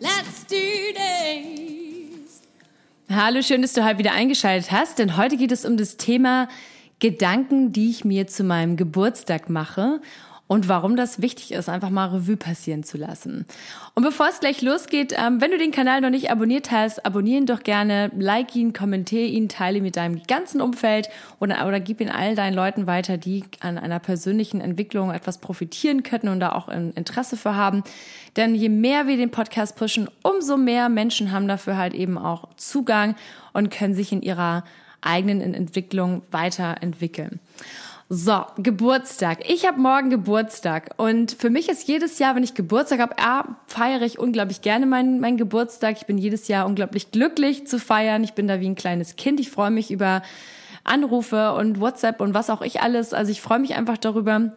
let's 0.00 0.44
do 0.46 0.56
this! 0.94 2.42
Hallo, 3.10 3.42
schön, 3.42 3.62
dass 3.62 3.72
du 3.72 3.84
heute 3.84 3.98
wieder 3.98 4.12
eingeschaltet 4.12 4.70
hast, 4.70 4.98
denn 4.98 5.16
heute 5.16 5.36
geht 5.36 5.52
es 5.52 5.64
um 5.64 5.76
das 5.76 5.96
Thema 5.96 6.48
Gedanken, 6.98 7.72
die 7.72 7.90
ich 7.90 8.04
mir 8.04 8.26
zu 8.26 8.44
meinem 8.44 8.76
Geburtstag 8.76 9.48
mache 9.48 10.00
und 10.48 10.66
warum 10.66 10.96
das 10.96 11.20
wichtig 11.20 11.52
ist, 11.52 11.68
einfach 11.68 11.90
mal 11.90 12.06
Revue 12.06 12.38
passieren 12.38 12.82
zu 12.82 12.96
lassen. 12.96 13.44
Und 13.94 14.02
bevor 14.02 14.28
es 14.28 14.40
gleich 14.40 14.62
losgeht, 14.62 15.14
ähm, 15.16 15.42
wenn 15.42 15.50
du 15.50 15.58
den 15.58 15.72
Kanal 15.72 16.00
noch 16.00 16.08
nicht 16.08 16.30
abonniert 16.30 16.70
hast, 16.70 17.04
abonnieren 17.04 17.44
doch 17.44 17.62
gerne, 17.62 18.10
like 18.18 18.56
ihn, 18.56 18.72
kommentiere 18.72 19.26
ihn, 19.26 19.50
teile 19.50 19.76
ihn 19.78 19.84
mit 19.84 19.96
deinem 19.96 20.22
ganzen 20.26 20.62
Umfeld 20.62 21.10
oder, 21.38 21.68
oder 21.68 21.80
gib 21.80 22.00
ihn 22.00 22.08
all 22.08 22.34
deinen 22.34 22.54
Leuten 22.54 22.86
weiter, 22.86 23.18
die 23.18 23.44
an 23.60 23.76
einer 23.76 23.98
persönlichen 23.98 24.62
Entwicklung 24.62 25.12
etwas 25.12 25.38
profitieren 25.38 26.02
könnten 26.02 26.28
und 26.28 26.40
da 26.40 26.52
auch 26.52 26.68
ein 26.68 26.92
Interesse 26.92 27.36
für 27.36 27.54
haben. 27.54 27.84
Denn 28.36 28.54
je 28.54 28.70
mehr 28.70 29.06
wir 29.06 29.18
den 29.18 29.30
Podcast 29.30 29.76
pushen, 29.76 30.08
umso 30.22 30.56
mehr 30.56 30.88
Menschen 30.88 31.30
haben 31.30 31.46
dafür 31.46 31.76
halt 31.76 31.92
eben 31.92 32.16
auch 32.16 32.48
Zugang 32.56 33.16
und 33.52 33.70
können 33.70 33.94
sich 33.94 34.12
in 34.12 34.22
ihrer 34.22 34.64
eigenen 35.02 35.54
Entwicklung 35.54 36.22
weiterentwickeln. 36.30 37.40
So, 38.10 38.46
Geburtstag. 38.56 39.50
Ich 39.50 39.66
habe 39.66 39.78
morgen 39.78 40.08
Geburtstag 40.08 40.94
und 40.96 41.32
für 41.32 41.50
mich 41.50 41.68
ist 41.68 41.88
jedes 41.88 42.18
Jahr, 42.18 42.34
wenn 42.34 42.42
ich 42.42 42.54
Geburtstag 42.54 43.00
habe, 43.00 43.18
A, 43.18 43.58
feiere 43.66 44.00
ich 44.00 44.18
unglaublich 44.18 44.62
gerne 44.62 44.86
meinen, 44.86 45.20
meinen 45.20 45.36
Geburtstag. 45.36 45.98
Ich 45.98 46.06
bin 46.06 46.16
jedes 46.16 46.48
Jahr 46.48 46.64
unglaublich 46.64 47.10
glücklich 47.10 47.66
zu 47.66 47.78
feiern. 47.78 48.24
Ich 48.24 48.32
bin 48.32 48.48
da 48.48 48.60
wie 48.60 48.66
ein 48.66 48.76
kleines 48.76 49.16
Kind. 49.16 49.40
Ich 49.40 49.50
freue 49.50 49.70
mich 49.70 49.90
über 49.90 50.22
Anrufe 50.84 51.52
und 51.52 51.80
WhatsApp 51.80 52.22
und 52.22 52.32
was 52.32 52.48
auch 52.48 52.62
ich 52.62 52.80
alles. 52.80 53.12
Also 53.12 53.30
ich 53.30 53.42
freue 53.42 53.58
mich 53.58 53.74
einfach 53.74 53.98
darüber. 53.98 54.52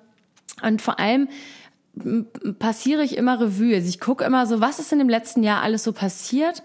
Und 0.64 0.82
vor 0.82 0.98
allem 0.98 1.28
passiere 2.58 3.04
ich 3.04 3.18
immer 3.18 3.42
Revue. 3.42 3.76
Also 3.76 3.90
ich 3.90 4.00
gucke 4.00 4.24
immer 4.24 4.48
so, 4.48 4.62
was 4.62 4.80
ist 4.80 4.94
in 4.94 5.00
dem 5.00 5.10
letzten 5.10 5.44
Jahr 5.44 5.62
alles 5.62 5.84
so 5.84 5.92
passiert 5.92 6.64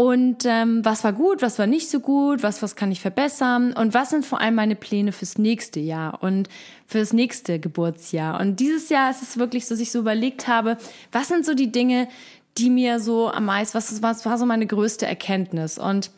und 0.00 0.46
ähm, 0.46 0.82
was 0.82 1.04
war 1.04 1.12
gut, 1.12 1.42
was 1.42 1.58
war 1.58 1.66
nicht 1.66 1.90
so 1.90 2.00
gut, 2.00 2.42
was, 2.42 2.62
was 2.62 2.74
kann 2.74 2.90
ich 2.90 3.02
verbessern 3.02 3.74
und 3.74 3.92
was 3.92 4.08
sind 4.08 4.24
vor 4.24 4.40
allem 4.40 4.54
meine 4.54 4.74
Pläne 4.74 5.12
fürs 5.12 5.36
nächste 5.36 5.78
Jahr 5.78 6.22
und 6.22 6.48
fürs 6.86 7.12
nächste 7.12 7.60
Geburtsjahr. 7.60 8.40
Und 8.40 8.60
dieses 8.60 8.88
Jahr 8.88 9.10
ist 9.10 9.20
es 9.20 9.36
wirklich 9.36 9.66
so, 9.66 9.74
dass 9.74 9.80
ich 9.80 9.92
so 9.92 9.98
überlegt 9.98 10.48
habe, 10.48 10.78
was 11.12 11.28
sind 11.28 11.44
so 11.44 11.52
die 11.52 11.70
Dinge, 11.70 12.08
die 12.56 12.70
mir 12.70 12.98
so 12.98 13.30
am 13.30 13.44
meisten, 13.44 13.76
was, 13.76 14.00
was 14.00 14.24
war 14.24 14.38
so 14.38 14.46
meine 14.46 14.66
größte 14.66 15.04
Erkenntnis? 15.04 15.76
Und 15.76 16.10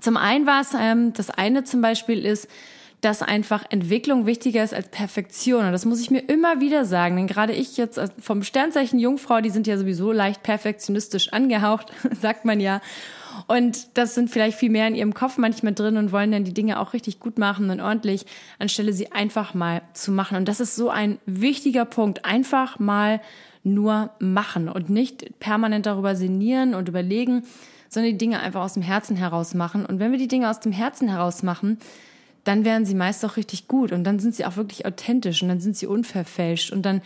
zum 0.00 0.16
einen 0.16 0.46
war 0.46 0.60
es, 0.60 0.68
ähm, 0.78 1.12
das 1.14 1.30
eine 1.30 1.64
zum 1.64 1.80
Beispiel 1.80 2.24
ist, 2.24 2.46
dass 3.04 3.20
einfach 3.20 3.64
Entwicklung 3.68 4.24
wichtiger 4.24 4.64
ist 4.64 4.72
als 4.72 4.88
Perfektion. 4.88 5.66
Und 5.66 5.72
das 5.72 5.84
muss 5.84 6.00
ich 6.00 6.10
mir 6.10 6.20
immer 6.20 6.60
wieder 6.60 6.86
sagen. 6.86 7.16
Denn 7.16 7.26
gerade 7.26 7.52
ich 7.52 7.76
jetzt 7.76 8.00
vom 8.18 8.42
Sternzeichen 8.42 8.98
Jungfrau, 8.98 9.42
die 9.42 9.50
sind 9.50 9.66
ja 9.66 9.76
sowieso 9.76 10.10
leicht 10.10 10.42
perfektionistisch 10.42 11.30
angehaucht, 11.30 11.92
sagt 12.20 12.46
man 12.46 12.60
ja. 12.60 12.80
Und 13.46 13.98
das 13.98 14.14
sind 14.14 14.30
vielleicht 14.30 14.56
viel 14.56 14.70
mehr 14.70 14.88
in 14.88 14.94
ihrem 14.94 15.12
Kopf 15.12 15.36
manchmal 15.36 15.74
drin 15.74 15.98
und 15.98 16.12
wollen 16.12 16.32
dann 16.32 16.44
die 16.44 16.54
Dinge 16.54 16.80
auch 16.80 16.94
richtig 16.94 17.20
gut 17.20 17.36
machen 17.36 17.68
und 17.68 17.80
ordentlich, 17.80 18.24
anstelle 18.58 18.94
sie 18.94 19.12
einfach 19.12 19.52
mal 19.52 19.82
zu 19.92 20.10
machen. 20.10 20.38
Und 20.38 20.48
das 20.48 20.60
ist 20.60 20.74
so 20.74 20.88
ein 20.88 21.18
wichtiger 21.26 21.84
Punkt. 21.84 22.24
Einfach 22.24 22.78
mal 22.78 23.20
nur 23.64 24.10
machen 24.18 24.68
und 24.68 24.88
nicht 24.88 25.40
permanent 25.40 25.84
darüber 25.84 26.16
sinnieren 26.16 26.74
und 26.74 26.88
überlegen, 26.88 27.42
sondern 27.88 28.12
die 28.12 28.18
Dinge 28.18 28.40
einfach 28.40 28.62
aus 28.62 28.74
dem 28.74 28.82
Herzen 28.82 29.16
heraus 29.16 29.52
machen. 29.52 29.84
Und 29.84 29.98
wenn 29.98 30.10
wir 30.10 30.18
die 30.18 30.28
Dinge 30.28 30.48
aus 30.48 30.60
dem 30.60 30.72
Herzen 30.72 31.08
heraus 31.08 31.42
machen, 31.42 31.78
dann 32.44 32.64
werden 32.64 32.84
sie 32.84 32.94
meist 32.94 33.24
auch 33.24 33.36
richtig 33.36 33.68
gut 33.68 33.92
und 33.92 34.04
dann 34.04 34.18
sind 34.18 34.34
sie 34.34 34.44
auch 34.44 34.56
wirklich 34.56 34.86
authentisch 34.86 35.42
und 35.42 35.48
dann 35.48 35.60
sind 35.60 35.76
sie 35.76 35.86
unverfälscht 35.86 36.72
und 36.72 36.82
dann 36.82 37.02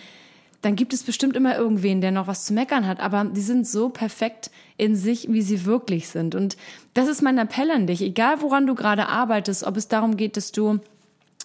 dann 0.61 0.75
gibt 0.75 0.93
es 0.93 1.05
bestimmt 1.05 1.37
immer 1.37 1.57
irgendwen, 1.57 2.01
der 2.01 2.11
noch 2.11 2.27
was 2.27 2.45
zu 2.45 2.53
meckern 2.53 2.87
hat, 2.87 2.99
aber 2.99 3.25
die 3.25 3.41
sind 3.41 3.67
so 3.67 3.91
perfekt 3.91 4.51
in 4.77 4.97
sich, 4.97 5.31
wie 5.31 5.43
sie 5.43 5.65
wirklich 5.65 6.09
sind. 6.09 6.35
Und 6.35 6.57
das 6.95 7.07
ist 7.07 7.23
mein 7.23 7.39
Appell 7.39 7.71
an 7.71 7.87
dich, 7.87 8.03
egal 8.03 8.43
woran 8.43 8.67
du 8.67 8.75
gerade 8.75 9.07
arbeitest, 9.09 9.65
ob 9.65 9.77
es 9.77 9.87
darum 9.87 10.17
geht, 10.17 10.37
dass 10.37 10.51
du 10.51 10.81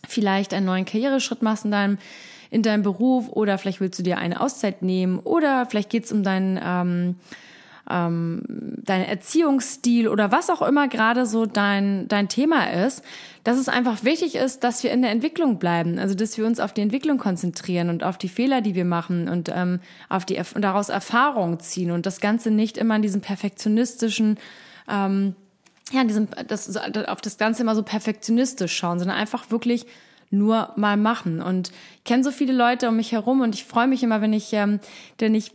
vielleicht 0.08 0.54
einen 0.54 0.66
neuen 0.66 0.86
Karriereschritt 0.86 1.44
machst 1.44 1.66
in 1.66 1.72
deinem, 1.72 1.98
in 2.50 2.64
deinem 2.64 2.82
Beruf 2.82 3.30
oder 3.30 3.58
vielleicht 3.58 3.82
willst 3.82 4.00
du 4.00 4.04
dir 4.04 4.18
eine 4.18 4.42
Auszeit 4.42 4.82
nehmen 4.82 5.20
oder 5.20 5.68
vielleicht 5.68 5.92
geht 5.92 6.06
es 6.06 6.12
um 6.12 6.24
deinen 6.24 6.60
ähm, 6.64 7.16
ähm, 7.90 8.42
dein 8.78 9.04
Erziehungsstil 9.04 10.08
oder 10.08 10.32
was 10.32 10.50
auch 10.50 10.62
immer 10.62 10.88
gerade 10.88 11.26
so 11.26 11.46
dein, 11.46 12.08
dein 12.08 12.30
Thema 12.30 12.72
ist, 12.72 13.04
dass 13.44 13.58
es 13.58 13.68
einfach 13.68 14.04
wichtig 14.04 14.36
ist, 14.36 14.64
dass 14.64 14.84
wir 14.84 14.92
in 14.92 15.02
der 15.02 15.12
Entwicklung 15.12 15.60
bleiben. 15.60 16.00
Also 16.00 16.16
dass 16.16 16.38
wir 16.38 16.46
uns 16.46 16.60
auf 16.60 16.74
die 16.74 16.82
Entwicklung 16.82 17.18
konzentrieren 17.18 17.90
und 17.90 18.04
auf 18.04 18.18
die 18.18 18.30
Fehler, 18.30 18.62
die 18.62 18.76
wir 18.76 18.86
machen 18.86 19.28
und 19.28 19.52
ähm, 19.54 19.80
auf 20.10 20.26
die 20.26 20.38
und 20.38 20.62
daraus 20.62 20.90
Erfahrungen 20.90 21.60
ziehen 21.60 21.92
und 21.92 22.06
das 22.06 22.22
Ganze 22.22 22.52
nicht 22.52 22.78
immer 22.78 22.96
in 22.96 23.02
diesem 23.02 23.22
perfektionistischen 23.22 24.38
ähm, 24.90 25.36
ja, 25.92 26.02
in 26.02 26.08
diesem, 26.08 26.28
das, 26.48 26.76
auf 26.78 27.22
das 27.22 27.38
Ganze 27.38 27.62
immer 27.62 27.76
so 27.76 27.84
perfektionistisch 27.84 28.76
schauen, 28.76 29.00
sondern 29.00 29.18
einfach 29.18 29.52
wirklich 29.52 29.86
nur 30.34 30.72
mal 30.76 30.98
machen. 30.98 31.42
Und 31.42 31.72
ich 31.98 32.04
kenne 32.06 32.24
so 32.24 32.32
viele 32.32 32.54
Leute 32.54 32.90
um 32.90 32.96
mich 32.96 33.12
herum 33.12 33.42
und 33.42 33.54
ich 33.54 33.64
freue 33.64 33.88
mich 33.88 34.04
immer, 34.04 34.20
wenn 34.20 34.34
ich, 34.34 34.52
ähm, 34.54 34.80
wenn 35.20 35.36
ich 35.36 35.52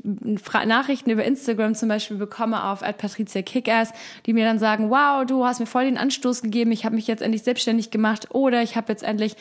Nachrichten 0.66 1.10
über 1.10 1.24
Instagram 1.24 1.74
zum 1.74 1.88
Beispiel 1.88 2.16
bekomme 2.16 2.64
auf 2.64 2.80
Patricia 2.80 3.42
Kickass, 3.42 3.92
die 4.24 4.32
mir 4.32 4.44
dann 4.44 4.58
sagen, 4.58 4.88
wow, 4.88 5.26
du 5.26 5.44
hast 5.44 5.58
mir 5.58 5.66
voll 5.66 5.84
den 5.84 5.98
Anstoß 5.98 6.42
gegeben, 6.42 6.70
ich 6.70 6.84
habe 6.84 6.94
mich 6.94 7.08
jetzt 7.08 7.22
endlich 7.22 7.42
selbstständig 7.42 7.90
gemacht 7.90 8.28
oder 8.30 8.62
ich 8.62 8.76
habe 8.76 8.92
jetzt 8.92 9.02
endlich 9.02 9.36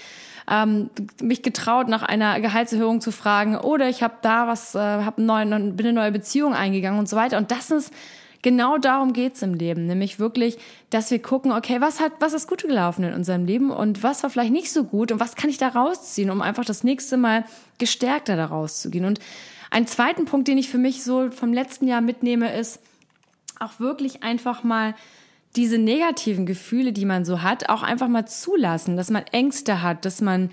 ähm, 0.50 0.90
mich 1.22 1.44
getraut, 1.44 1.88
nach 1.88 2.03
einer 2.03 2.40
Gehaltserhöhung 2.40 3.00
zu 3.00 3.12
fragen 3.12 3.58
oder 3.58 3.90
ich 3.90 4.02
habe 4.02 4.16
da 4.22 4.47
was, 4.47 4.74
äh, 4.76 4.80
hab 4.80 5.20
einen 5.20 5.76
bin 5.76 5.86
eine 5.86 5.94
neue 5.94 6.12
Beziehung 6.12 6.53
eingegangen 6.53 7.00
und 7.00 7.08
so 7.08 7.16
weiter. 7.16 7.38
Und 7.38 7.52
das 7.52 7.70
ist 7.70 7.94
genau 8.42 8.78
darum 8.78 9.14
geht's 9.14 9.42
im 9.42 9.53
Leben, 9.53 9.86
nämlich 9.86 10.20
wirklich, 10.20 10.58
dass 10.90 11.12
wir 11.12 11.20
gucken, 11.20 11.52
okay, 11.52 11.81
was 11.81 12.00
hat, 12.00 12.14
was 12.20 12.34
ist 12.34 12.48
gut 12.48 12.64
gelaufen 12.64 13.03
in 13.03 13.14
unserem 13.14 13.46
Leben 13.46 13.72
und 13.72 14.03
was 14.03 14.24
war 14.24 14.30
vielleicht 14.30 14.52
nicht 14.52 14.72
so 14.72 14.84
gut 14.84 15.12
und 15.12 15.20
was 15.20 15.36
kann 15.36 15.50
ich 15.50 15.58
da 15.58 15.70
rausziehen, 15.70 16.30
um 16.30 16.42
einfach 16.42 16.66
das 16.66 16.84
nächste 16.84 17.18
Mal 17.18 17.46
gestärkter 17.78 18.36
da 18.36 18.46
rauszugehen. 18.46 19.06
Und 19.06 19.20
ein 19.70 19.88
zweiten 19.88 20.26
Punkt, 20.26 20.47
den 20.47 20.58
ich 20.58 20.70
für 20.70 20.78
mich 20.78 21.03
so 21.03 21.30
vom 21.31 21.53
letzten 21.53 21.88
Jahr 21.88 22.02
mitnehme, 22.02 22.56
ist 22.56 22.80
auch 23.59 23.80
wirklich 23.80 24.24
einfach 24.24 24.64
mal 24.64 24.96
diese 25.56 25.78
negativen 25.78 26.46
Gefühle, 26.46 26.94
die 26.94 27.06
man 27.06 27.26
so 27.26 27.42
hat, 27.42 27.70
auch 27.70 27.84
einfach 27.84 28.08
mal 28.08 28.28
zulassen, 28.28 28.96
dass 28.96 29.09
man 29.09 29.24
Ängste 29.31 29.81
hat, 29.81 30.06
dass 30.06 30.22
man 30.22 30.52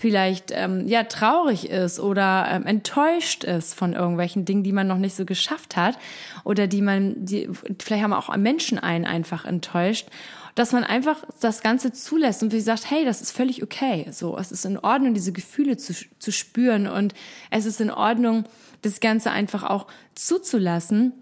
vielleicht 0.00 0.50
ähm, 0.50 0.88
ja 0.88 1.04
traurig 1.04 1.68
ist 1.68 2.00
oder 2.00 2.46
ähm, 2.50 2.64
enttäuscht 2.64 3.44
ist 3.44 3.74
von 3.74 3.92
irgendwelchen 3.92 4.46
Dingen, 4.46 4.62
die 4.62 4.72
man 4.72 4.86
noch 4.86 4.96
nicht 4.96 5.14
so 5.14 5.26
geschafft 5.26 5.76
hat 5.76 5.98
oder 6.42 6.66
die 6.66 6.80
man, 6.80 7.14
die 7.18 7.50
vielleicht 7.78 8.02
haben 8.02 8.14
auch 8.14 8.34
Menschen 8.38 8.78
einen 8.78 9.04
einfach 9.04 9.44
enttäuscht, 9.44 10.08
dass 10.54 10.72
man 10.72 10.84
einfach 10.84 11.18
das 11.40 11.60
Ganze 11.60 11.92
zulässt 11.92 12.42
und 12.42 12.52
wie 12.52 12.60
sagt, 12.60 12.90
hey, 12.90 13.04
das 13.04 13.20
ist 13.20 13.30
völlig 13.30 13.62
okay, 13.62 14.06
so 14.10 14.38
es 14.38 14.50
ist 14.50 14.64
in 14.64 14.78
Ordnung, 14.78 15.12
diese 15.12 15.32
Gefühle 15.32 15.76
zu, 15.76 15.92
zu 16.18 16.32
spüren 16.32 16.86
und 16.86 17.12
es 17.50 17.66
ist 17.66 17.80
in 17.80 17.90
Ordnung, 17.90 18.44
das 18.80 19.00
Ganze 19.00 19.30
einfach 19.30 19.64
auch 19.64 19.86
zuzulassen. 20.14 21.12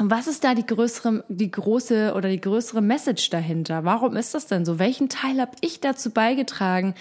Und 0.00 0.10
was 0.10 0.26
ist 0.26 0.42
da 0.42 0.54
die 0.54 0.66
größere, 0.66 1.24
die 1.28 1.50
große 1.50 2.12
oder 2.14 2.28
die 2.28 2.40
größere 2.40 2.82
Message 2.82 3.30
dahinter? 3.30 3.84
Warum 3.84 4.16
ist 4.16 4.34
das 4.34 4.46
denn 4.46 4.64
so? 4.64 4.80
Welchen 4.80 5.08
Teil 5.08 5.40
habe 5.40 5.52
ich 5.60 5.80
dazu 5.80 6.10
beigetragen, 6.10 6.94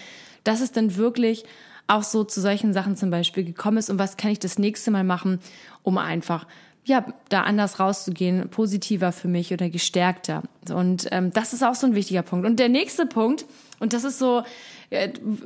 dass 0.45 0.61
es 0.61 0.71
dann 0.71 0.95
wirklich 0.95 1.43
auch 1.87 2.03
so 2.03 2.23
zu 2.23 2.41
solchen 2.41 2.73
Sachen 2.73 2.95
zum 2.95 3.11
Beispiel 3.11 3.43
gekommen 3.43 3.77
ist 3.77 3.89
und 3.89 3.99
was 3.99 4.17
kann 4.17 4.31
ich 4.31 4.39
das 4.39 4.57
nächste 4.57 4.89
Mal 4.89 5.03
machen, 5.03 5.39
um 5.83 5.97
einfach 5.97 6.47
ja, 6.85 7.03
da 7.29 7.41
anders 7.41 7.79
rauszugehen, 7.79 8.47
positiver 8.49 9.11
für 9.11 9.27
mich 9.27 9.51
oder 9.51 9.69
gestärkter. 9.69 10.43
Und 10.71 11.07
ähm, 11.11 11.31
das 11.31 11.51
ist 11.51 11.63
auch 11.63 11.73
so 11.73 11.87
ein 11.87 11.95
wichtiger 11.95 12.21
Punkt. 12.21 12.45
Und 12.45 12.59
der 12.59 12.69
nächste 12.69 13.07
Punkt, 13.07 13.45
und 13.79 13.93
das 13.93 14.03
ist 14.03 14.19
so 14.19 14.43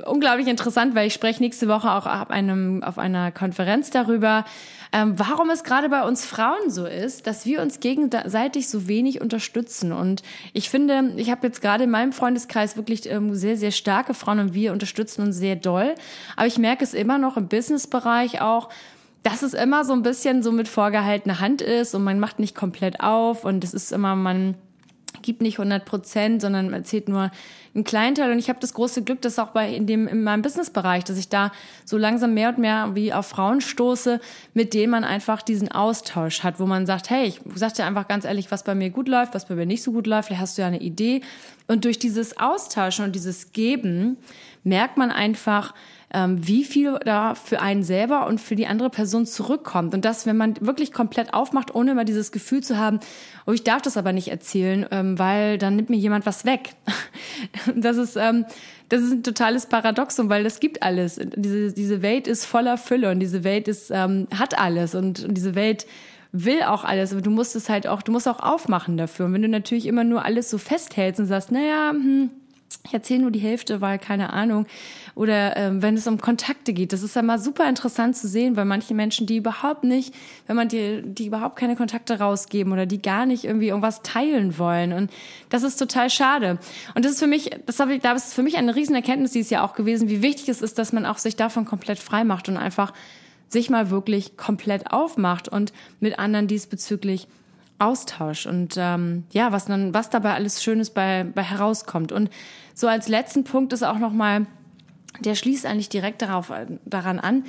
unglaublich 0.04 0.46
interessant, 0.46 0.94
weil 0.94 1.06
ich 1.06 1.14
spreche 1.14 1.42
nächste 1.42 1.68
Woche 1.68 1.90
auch 1.90 2.06
auf, 2.06 2.30
einem, 2.30 2.82
auf 2.82 2.98
einer 2.98 3.32
Konferenz 3.32 3.90
darüber, 3.90 4.44
ähm, 4.92 5.14
warum 5.16 5.50
es 5.50 5.64
gerade 5.64 5.88
bei 5.88 6.02
uns 6.02 6.24
Frauen 6.24 6.68
so 6.68 6.84
ist, 6.84 7.26
dass 7.26 7.46
wir 7.46 7.62
uns 7.62 7.80
gegenseitig 7.80 8.68
so 8.68 8.88
wenig 8.88 9.20
unterstützen. 9.20 9.92
Und 9.92 10.22
ich 10.52 10.68
finde, 10.68 11.12
ich 11.16 11.30
habe 11.30 11.46
jetzt 11.46 11.62
gerade 11.62 11.84
in 11.84 11.90
meinem 11.90 12.12
Freundeskreis 12.12 12.76
wirklich 12.76 13.08
ähm, 13.08 13.34
sehr, 13.34 13.56
sehr 13.56 13.70
starke 13.70 14.14
Frauen 14.14 14.40
und 14.40 14.54
wir 14.54 14.72
unterstützen 14.72 15.22
uns 15.22 15.36
sehr 15.36 15.56
doll. 15.56 15.94
Aber 16.36 16.46
ich 16.46 16.58
merke 16.58 16.84
es 16.84 16.92
immer 16.92 17.18
noch 17.18 17.36
im 17.36 17.48
Businessbereich 17.48 18.40
auch, 18.40 18.68
dass 19.22 19.42
es 19.42 19.54
immer 19.54 19.84
so 19.84 19.92
ein 19.92 20.02
bisschen 20.02 20.42
so 20.42 20.50
mit 20.50 20.66
vorgehaltener 20.66 21.40
Hand 21.40 21.62
ist 21.62 21.94
und 21.94 22.02
man 22.02 22.18
macht 22.18 22.38
nicht 22.38 22.54
komplett 22.54 23.00
auf 23.00 23.44
und 23.44 23.64
es 23.64 23.74
ist 23.74 23.92
immer, 23.92 24.16
man 24.16 24.54
gibt 25.22 25.42
nicht 25.42 25.58
100 25.58 25.84
Prozent, 25.84 26.42
sondern 26.42 26.72
erzählt 26.72 27.08
nur 27.08 27.30
einen 27.74 27.84
kleinen 27.84 28.14
Teil. 28.14 28.32
Und 28.32 28.38
ich 28.38 28.48
habe 28.48 28.58
das 28.60 28.74
große 28.74 29.02
Glück, 29.02 29.20
dass 29.22 29.38
auch 29.38 29.48
bei 29.48 29.72
in 29.72 29.86
dem 29.86 30.08
in 30.08 30.22
meinem 30.22 30.42
Businessbereich, 30.42 31.04
dass 31.04 31.18
ich 31.18 31.28
da 31.28 31.52
so 31.84 31.96
langsam 31.98 32.34
mehr 32.34 32.50
und 32.50 32.58
mehr 32.58 32.90
wie 32.94 33.12
auf 33.12 33.26
Frauen 33.26 33.60
stoße, 33.60 34.20
mit 34.54 34.74
denen 34.74 34.90
man 34.90 35.04
einfach 35.04 35.42
diesen 35.42 35.70
Austausch 35.70 36.42
hat, 36.42 36.58
wo 36.58 36.66
man 36.66 36.86
sagt, 36.86 37.10
hey, 37.10 37.28
ich 37.28 37.40
sag 37.54 37.74
dir 37.74 37.84
einfach 37.84 38.08
ganz 38.08 38.24
ehrlich, 38.24 38.50
was 38.50 38.64
bei 38.64 38.74
mir 38.74 38.90
gut 38.90 39.08
läuft, 39.08 39.34
was 39.34 39.46
bei 39.46 39.54
mir 39.54 39.66
nicht 39.66 39.82
so 39.82 39.92
gut 39.92 40.06
läuft. 40.06 40.28
Vielleicht 40.28 40.42
hast 40.42 40.58
du 40.58 40.62
ja 40.62 40.68
eine 40.68 40.80
Idee. 40.80 41.22
Und 41.68 41.84
durch 41.84 41.98
dieses 41.98 42.38
Austauschen 42.38 43.04
und 43.04 43.14
dieses 43.14 43.52
Geben 43.52 44.16
merkt 44.64 44.96
man 44.96 45.10
einfach, 45.10 45.74
ähm, 46.12 46.46
wie 46.46 46.64
viel 46.64 46.98
da 47.04 47.34
für 47.34 47.60
einen 47.60 47.82
selber 47.82 48.26
und 48.26 48.40
für 48.40 48.56
die 48.56 48.66
andere 48.66 48.90
Person 48.90 49.26
zurückkommt. 49.26 49.94
Und 49.94 50.04
das, 50.04 50.26
wenn 50.26 50.36
man 50.36 50.54
wirklich 50.60 50.92
komplett 50.92 51.32
aufmacht, 51.32 51.74
ohne 51.74 51.92
immer 51.92 52.04
dieses 52.04 52.32
Gefühl 52.32 52.62
zu 52.62 52.78
haben, 52.78 53.00
oh, 53.46 53.52
ich 53.52 53.62
darf 53.62 53.82
das 53.82 53.96
aber 53.96 54.12
nicht 54.12 54.28
erzählen, 54.28 54.86
ähm, 54.90 55.18
weil 55.18 55.58
dann 55.58 55.76
nimmt 55.76 55.90
mir 55.90 55.96
jemand 55.96 56.26
was 56.26 56.44
weg. 56.44 56.70
das 57.76 57.96
ist, 57.96 58.16
ähm, 58.16 58.44
das 58.88 59.02
ist 59.02 59.12
ein 59.12 59.22
totales 59.22 59.66
Paradoxum, 59.66 60.28
weil 60.28 60.42
das 60.42 60.58
gibt 60.58 60.82
alles. 60.82 61.20
Diese, 61.36 61.72
diese 61.72 62.02
Welt 62.02 62.26
ist 62.26 62.44
voller 62.44 62.76
Fülle 62.76 63.10
und 63.10 63.20
diese 63.20 63.44
Welt 63.44 63.68
ist, 63.68 63.90
ähm, 63.92 64.26
hat 64.36 64.58
alles 64.58 64.94
und, 64.94 65.24
und 65.24 65.34
diese 65.34 65.54
Welt 65.54 65.86
will 66.32 66.62
auch 66.62 66.84
alles, 66.84 67.12
aber 67.12 67.22
du 67.22 67.30
musst 67.30 67.56
es 67.56 67.68
halt 67.68 67.86
auch, 67.86 68.02
du 68.02 68.12
musst 68.12 68.28
auch 68.28 68.40
aufmachen 68.40 68.96
dafür. 68.96 69.26
Und 69.26 69.32
wenn 69.34 69.42
du 69.42 69.48
natürlich 69.48 69.86
immer 69.86 70.04
nur 70.04 70.24
alles 70.24 70.50
so 70.50 70.58
festhältst 70.58 71.20
und 71.20 71.26
sagst, 71.26 71.50
naja, 71.50 71.90
hm, 71.90 72.30
ich 72.84 72.94
erzähle 72.94 73.22
nur 73.22 73.30
die 73.30 73.40
Hälfte, 73.40 73.80
weil 73.80 73.98
keine 73.98 74.32
Ahnung. 74.32 74.66
Oder 75.14 75.56
ähm, 75.56 75.82
wenn 75.82 75.96
es 75.96 76.06
um 76.06 76.20
Kontakte 76.20 76.72
geht, 76.72 76.92
das 76.92 77.02
ist 77.02 77.16
ja 77.16 77.22
mal 77.22 77.38
super 77.38 77.68
interessant 77.68 78.16
zu 78.16 78.28
sehen, 78.28 78.56
weil 78.56 78.64
manche 78.64 78.94
Menschen, 78.94 79.26
die 79.26 79.36
überhaupt 79.36 79.84
nicht, 79.84 80.14
wenn 80.46 80.56
man 80.56 80.68
die, 80.68 81.02
die 81.04 81.26
überhaupt 81.26 81.56
keine 81.56 81.76
Kontakte 81.76 82.18
rausgeben 82.18 82.72
oder 82.72 82.86
die 82.86 83.02
gar 83.02 83.26
nicht 83.26 83.44
irgendwie 83.44 83.68
irgendwas 83.68 84.02
teilen 84.02 84.58
wollen. 84.58 84.92
Und 84.92 85.10
das 85.50 85.62
ist 85.62 85.76
total 85.76 86.10
schade. 86.10 86.58
Und 86.94 87.04
das 87.04 87.12
ist 87.12 87.18
für 87.18 87.26
mich, 87.26 87.50
das 87.66 87.80
habe 87.80 87.94
ich, 87.94 88.02
da 88.02 88.12
ist 88.12 88.34
für 88.34 88.42
mich 88.42 88.56
eine 88.56 88.74
Riesenerkenntnis, 88.74 89.32
die 89.32 89.40
ist 89.40 89.50
ja 89.50 89.64
auch 89.64 89.74
gewesen, 89.74 90.08
wie 90.08 90.22
wichtig 90.22 90.48
es 90.48 90.62
ist, 90.62 90.78
dass 90.78 90.92
man 90.92 91.06
auch 91.06 91.18
sich 91.18 91.36
davon 91.36 91.64
komplett 91.64 91.98
frei 91.98 92.24
macht 92.24 92.48
und 92.48 92.56
einfach 92.56 92.92
sich 93.48 93.68
mal 93.68 93.90
wirklich 93.90 94.36
komplett 94.36 94.92
aufmacht 94.92 95.48
und 95.48 95.72
mit 95.98 96.18
anderen 96.18 96.46
diesbezüglich 96.46 97.26
Austausch 97.80 98.46
und 98.46 98.74
ähm, 98.76 99.24
ja, 99.32 99.52
was 99.52 99.66
dann, 99.66 99.94
was 99.94 100.10
dabei 100.10 100.34
alles 100.34 100.62
Schönes 100.62 100.90
bei, 100.90 101.24
bei 101.24 101.42
herauskommt. 101.42 102.12
Und 102.12 102.30
so 102.74 102.88
als 102.88 103.08
letzten 103.08 103.44
Punkt 103.44 103.72
ist 103.72 103.82
auch 103.82 103.98
nochmal, 103.98 104.46
der 105.20 105.34
schließt 105.34 105.66
eigentlich 105.66 105.88
direkt 105.88 106.22
darauf, 106.22 106.52
daran 106.84 107.18
an, 107.18 107.44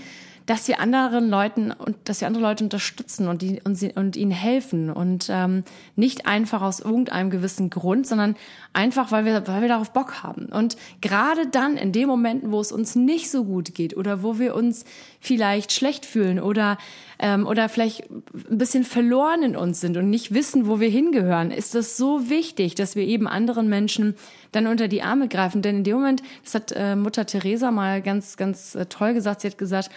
dass 0.51 0.67
wir 0.67 0.81
anderen 0.81 1.29
Leuten 1.29 1.71
und 1.71 1.95
dass 2.03 2.19
wir 2.19 2.27
andere 2.27 2.43
Leute 2.43 2.65
unterstützen 2.65 3.29
und, 3.29 3.41
die, 3.41 3.61
und, 3.63 3.75
sie, 3.75 3.93
und 3.93 4.17
ihnen 4.17 4.31
helfen 4.31 4.89
und 4.91 5.27
ähm, 5.29 5.63
nicht 5.95 6.25
einfach 6.25 6.61
aus 6.61 6.81
irgendeinem 6.81 7.29
gewissen 7.29 7.69
Grund, 7.69 8.05
sondern 8.05 8.35
einfach, 8.73 9.13
weil 9.13 9.23
wir, 9.23 9.47
weil 9.47 9.61
wir 9.61 9.69
darauf 9.69 9.93
Bock 9.93 10.23
haben. 10.23 10.47
Und 10.47 10.75
gerade 10.99 11.47
dann, 11.47 11.77
in 11.77 11.93
den 11.93 12.05
Momenten, 12.05 12.51
wo 12.51 12.59
es 12.59 12.73
uns 12.73 12.97
nicht 12.97 13.31
so 13.31 13.45
gut 13.45 13.73
geht 13.73 13.95
oder 13.95 14.23
wo 14.23 14.39
wir 14.39 14.53
uns 14.53 14.83
vielleicht 15.21 15.71
schlecht 15.71 16.05
fühlen 16.05 16.37
oder 16.37 16.77
ähm, 17.19 17.47
oder 17.47 17.69
vielleicht 17.69 18.09
ein 18.09 18.57
bisschen 18.57 18.83
verloren 18.83 19.43
in 19.43 19.55
uns 19.55 19.79
sind 19.79 19.95
und 19.95 20.09
nicht 20.09 20.33
wissen, 20.33 20.67
wo 20.67 20.81
wir 20.81 20.89
hingehören, 20.89 21.51
ist 21.51 21.75
das 21.75 21.95
so 21.95 22.29
wichtig, 22.29 22.75
dass 22.75 22.95
wir 22.97 23.03
eben 23.03 23.27
anderen 23.27 23.69
Menschen 23.69 24.15
dann 24.51 24.67
unter 24.67 24.89
die 24.89 25.03
Arme 25.03 25.29
greifen. 25.29 25.61
Denn 25.61 25.77
in 25.77 25.83
dem 25.83 25.97
Moment, 25.97 26.23
das 26.43 26.55
hat 26.55 26.73
äh, 26.75 26.95
Mutter 26.95 27.25
Teresa 27.25 27.71
mal 27.71 28.01
ganz, 28.01 28.35
ganz 28.35 28.75
äh, 28.75 28.87
toll 28.87 29.13
gesagt, 29.13 29.41
sie 29.41 29.47
hat 29.47 29.57
gesagt, 29.57 29.91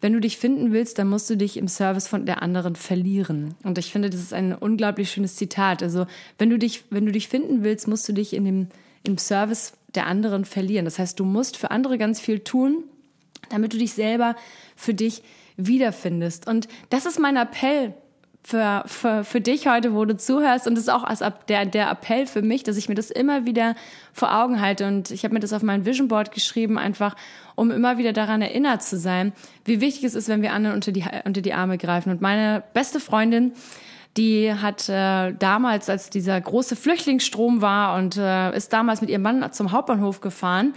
wenn 0.00 0.12
du 0.12 0.20
dich 0.20 0.38
finden 0.38 0.72
willst, 0.72 0.98
dann 0.98 1.08
musst 1.08 1.28
du 1.28 1.36
dich 1.36 1.56
im 1.56 1.68
Service 1.68 2.06
von 2.06 2.24
der 2.26 2.42
anderen 2.42 2.76
verlieren. 2.76 3.54
Und 3.64 3.78
ich 3.78 3.90
finde, 3.90 4.10
das 4.10 4.20
ist 4.20 4.32
ein 4.32 4.54
unglaublich 4.54 5.10
schönes 5.10 5.36
Zitat. 5.36 5.82
Also, 5.82 6.06
wenn 6.38 6.50
du 6.50 6.58
dich, 6.58 6.84
wenn 6.90 7.06
du 7.06 7.12
dich 7.12 7.28
finden 7.28 7.64
willst, 7.64 7.88
musst 7.88 8.08
du 8.08 8.12
dich 8.12 8.32
in 8.32 8.44
dem, 8.44 8.68
im 9.02 9.18
Service 9.18 9.72
der 9.94 10.06
anderen 10.06 10.44
verlieren. 10.44 10.84
Das 10.84 10.98
heißt, 10.98 11.18
du 11.18 11.24
musst 11.24 11.56
für 11.56 11.70
andere 11.70 11.98
ganz 11.98 12.20
viel 12.20 12.40
tun, 12.40 12.84
damit 13.50 13.72
du 13.72 13.78
dich 13.78 13.92
selber 13.92 14.36
für 14.76 14.94
dich 14.94 15.22
wiederfindest. 15.56 16.46
Und 16.46 16.68
das 16.90 17.06
ist 17.06 17.18
mein 17.18 17.36
Appell 17.36 17.94
für, 18.42 18.82
für, 18.86 19.24
für 19.24 19.40
dich 19.40 19.68
heute, 19.68 19.94
wo 19.94 20.04
du 20.04 20.16
zuhörst. 20.16 20.66
Und 20.66 20.74
das 20.74 20.84
ist 20.84 20.88
auch 20.88 21.04
als 21.04 21.22
der, 21.48 21.66
der 21.66 21.90
Appell 21.90 22.26
für 22.26 22.42
mich, 22.42 22.62
dass 22.62 22.76
ich 22.76 22.88
mir 22.88 22.94
das 22.94 23.10
immer 23.10 23.44
wieder 23.44 23.74
vor 24.12 24.34
Augen 24.34 24.60
halte. 24.60 24.86
Und 24.86 25.10
ich 25.10 25.24
habe 25.24 25.34
mir 25.34 25.40
das 25.40 25.52
auf 25.52 25.62
mein 25.62 25.84
Vision 25.84 26.08
Board 26.08 26.32
geschrieben, 26.32 26.78
einfach 26.78 27.14
um 27.56 27.70
immer 27.70 27.98
wieder 27.98 28.12
daran 28.12 28.40
erinnert 28.40 28.82
zu 28.82 28.96
sein, 28.96 29.32
wie 29.64 29.80
wichtig 29.80 30.04
es 30.04 30.14
ist, 30.14 30.28
wenn 30.28 30.42
wir 30.42 30.52
anderen 30.52 30.76
unter 30.76 30.92
die, 30.92 31.04
unter 31.24 31.40
die 31.40 31.52
Arme 31.52 31.76
greifen. 31.76 32.10
Und 32.10 32.20
meine 32.20 32.62
beste 32.72 33.00
Freundin, 33.00 33.52
die 34.16 34.52
hat 34.52 34.88
äh, 34.88 35.32
damals, 35.32 35.90
als 35.90 36.10
dieser 36.10 36.40
große 36.40 36.76
Flüchtlingsstrom 36.76 37.60
war 37.60 37.96
und 37.96 38.16
äh, 38.16 38.56
ist 38.56 38.72
damals 38.72 39.00
mit 39.00 39.10
ihrem 39.10 39.22
Mann 39.22 39.52
zum 39.52 39.72
Hauptbahnhof 39.72 40.20
gefahren 40.20 40.74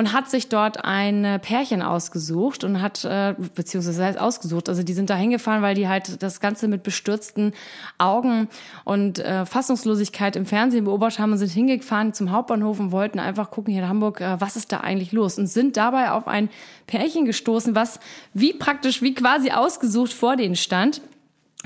und 0.00 0.14
hat 0.14 0.30
sich 0.30 0.48
dort 0.48 0.82
ein 0.82 1.38
Pärchen 1.42 1.82
ausgesucht 1.82 2.64
und 2.64 2.80
hat, 2.80 3.04
äh, 3.04 3.34
beziehungsweise 3.54 4.02
heißt 4.02 4.18
ausgesucht, 4.18 4.70
also 4.70 4.82
die 4.82 4.94
sind 4.94 5.10
da 5.10 5.14
hingefahren, 5.14 5.60
weil 5.60 5.74
die 5.74 5.88
halt 5.88 6.22
das 6.22 6.40
Ganze 6.40 6.68
mit 6.68 6.82
bestürzten 6.82 7.52
Augen 7.98 8.48
und 8.84 9.18
äh, 9.18 9.44
Fassungslosigkeit 9.44 10.36
im 10.36 10.46
Fernsehen 10.46 10.86
beobachtet 10.86 11.18
haben 11.18 11.32
und 11.32 11.36
sind 11.36 11.50
hingefahren 11.50 12.14
zum 12.14 12.30
Hauptbahnhof 12.30 12.80
und 12.80 12.92
wollten 12.92 13.18
einfach 13.18 13.50
gucken 13.50 13.74
hier 13.74 13.82
in 13.82 13.90
Hamburg, 13.90 14.22
äh, 14.22 14.40
was 14.40 14.56
ist 14.56 14.72
da 14.72 14.78
eigentlich 14.78 15.12
los 15.12 15.36
und 15.36 15.48
sind 15.48 15.76
dabei 15.76 16.12
auf 16.12 16.26
ein 16.26 16.48
Pärchen 16.86 17.26
gestoßen, 17.26 17.74
was 17.74 18.00
wie 18.32 18.54
praktisch, 18.54 19.02
wie 19.02 19.12
quasi 19.12 19.50
ausgesucht 19.50 20.14
vor 20.14 20.36
denen 20.36 20.56
stand. 20.56 21.02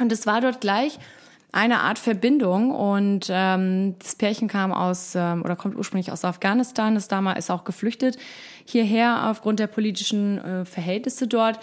Und 0.00 0.10
es 0.10 0.26
war 0.26 0.40
dort 0.40 0.60
gleich 0.60 0.98
eine 1.54 1.80
Art 1.80 1.98
Verbindung. 1.98 2.70
Und 2.70 3.26
ähm, 3.30 3.94
das 3.98 4.16
Pärchen 4.16 4.48
kam 4.48 4.72
aus 4.72 5.14
ähm, 5.14 5.42
oder 5.42 5.56
kommt 5.56 5.76
ursprünglich 5.76 6.12
aus 6.12 6.24
Afghanistan, 6.24 6.96
ist 6.96 7.10
damals 7.12 7.38
ist 7.38 7.50
auch 7.50 7.64
geflüchtet 7.64 8.18
hierher 8.66 9.30
aufgrund 9.30 9.58
der 9.60 9.66
politischen 9.66 10.38
äh, 10.38 10.64
Verhältnisse 10.64 11.26
dort. 11.26 11.60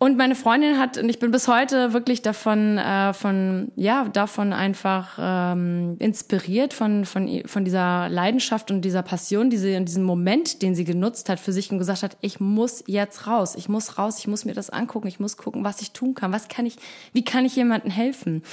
Und 0.00 0.16
meine 0.16 0.36
Freundin 0.36 0.78
hat, 0.78 0.96
und 0.96 1.08
ich 1.08 1.18
bin 1.18 1.32
bis 1.32 1.48
heute 1.48 1.92
wirklich 1.92 2.22
davon, 2.22 2.78
äh, 2.78 3.12
von, 3.12 3.72
ja, 3.74 4.04
davon 4.04 4.52
einfach 4.52 5.18
ähm, 5.20 5.96
inspiriert, 5.98 6.72
von, 6.72 7.04
von, 7.04 7.42
von 7.46 7.64
dieser 7.64 8.08
Leidenschaft 8.08 8.70
und 8.70 8.82
dieser 8.82 9.02
Passion, 9.02 9.50
diese, 9.50 9.70
in 9.70 9.86
diesem 9.86 10.04
Moment, 10.04 10.62
den 10.62 10.76
sie 10.76 10.84
genutzt 10.84 11.28
hat 11.28 11.40
für 11.40 11.52
sich 11.52 11.72
und 11.72 11.78
gesagt 11.78 12.04
hat, 12.04 12.16
ich 12.20 12.38
muss 12.38 12.84
jetzt 12.86 13.26
raus, 13.26 13.56
ich 13.56 13.68
muss 13.68 13.98
raus, 13.98 14.20
ich 14.20 14.28
muss 14.28 14.44
mir 14.44 14.54
das 14.54 14.70
angucken, 14.70 15.08
ich 15.08 15.18
muss 15.18 15.36
gucken, 15.36 15.64
was 15.64 15.80
ich 15.80 15.90
tun 15.90 16.14
kann, 16.14 16.32
was 16.32 16.46
kann 16.46 16.64
ich, 16.64 16.76
wie 17.12 17.24
kann 17.24 17.44
ich 17.44 17.56
jemandem 17.56 17.90
helfen? 17.90 18.44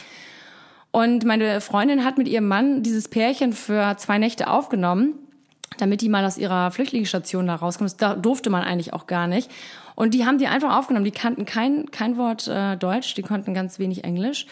Und 0.95 1.25
meine 1.25 1.59
Freundin 1.59 2.05
hat 2.05 2.17
mit 2.17 2.29
ihrem 2.29 2.47
Mann 2.47 2.81
dieses 2.81 3.09
Pärchen 3.09 3.51
für 3.51 3.97
zwei 3.97 4.17
Nächte 4.17 4.49
aufgenommen, 4.49 5.15
damit 5.77 5.99
die 5.99 6.07
mal 6.07 6.23
aus 6.23 6.37
ihrer 6.37 6.71
Flüchtlingsstation 6.71 7.47
da 7.47 7.55
rauskommen. 7.55 7.91
Das 7.97 8.21
durfte 8.21 8.49
man 8.49 8.63
eigentlich 8.63 8.93
auch 8.93 9.05
gar 9.05 9.27
nicht. 9.27 9.51
Und 9.95 10.13
die 10.13 10.25
haben 10.25 10.37
die 10.37 10.47
einfach 10.47 10.77
aufgenommen. 10.77 11.03
Die 11.03 11.11
kannten 11.11 11.43
kein, 11.43 11.91
kein 11.91 12.15
Wort 12.15 12.47
äh, 12.47 12.77
Deutsch, 12.77 13.13
die 13.13 13.23
konnten 13.23 13.53
ganz 13.53 13.77
wenig 13.77 14.05
Englisch. 14.05 14.45